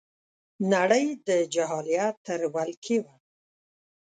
نړۍ 0.73 1.05
د 1.27 1.29
جاهلیت 1.53 2.15
تر 2.27 2.39
ولکې 2.55 2.97
وه 3.03 3.15